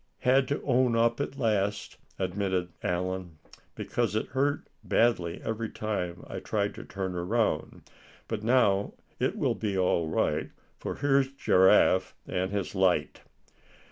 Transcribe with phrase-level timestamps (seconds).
[0.21, 3.37] "Had to own up at last," admitted Allan,
[3.75, 7.83] "because it hurt badly every time I tried to turn around.
[8.27, 13.21] But now it will be all right; for here's Giraffe and his light."